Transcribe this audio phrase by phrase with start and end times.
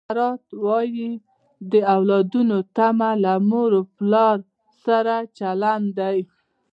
[0.05, 1.09] سقراط وایي
[1.71, 4.37] د اولادونو تمه له مور او پلار
[4.83, 6.17] سره چلند دی.